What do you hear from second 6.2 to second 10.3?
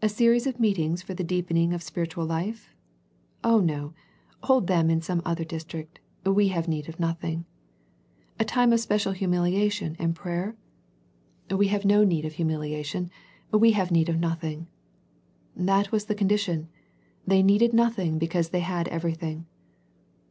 we have need of nothing. A time of special humiliation and